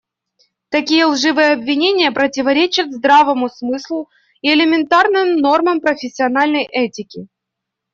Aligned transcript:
Такие 0.69 1.05
лживые 1.05 1.51
обвинения 1.53 2.11
противоречат 2.11 2.91
здравому 2.91 3.49
смыслу 3.49 4.09
и 4.41 4.51
элементарным 4.51 5.35
нормам 5.35 5.79
профессиональной 5.79 6.63
этики. 6.63 7.27